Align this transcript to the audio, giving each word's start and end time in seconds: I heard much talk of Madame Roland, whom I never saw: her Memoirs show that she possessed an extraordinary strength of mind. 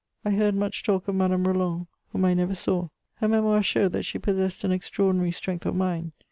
I 0.25 0.31
heard 0.31 0.55
much 0.55 0.81
talk 0.81 1.07
of 1.07 1.13
Madame 1.13 1.47
Roland, 1.47 1.85
whom 2.11 2.25
I 2.25 2.33
never 2.33 2.55
saw: 2.55 2.89
her 3.17 3.27
Memoirs 3.27 3.67
show 3.67 3.87
that 3.89 4.01
she 4.01 4.17
possessed 4.17 4.63
an 4.63 4.71
extraordinary 4.71 5.31
strength 5.31 5.67
of 5.67 5.75
mind. 5.75 6.11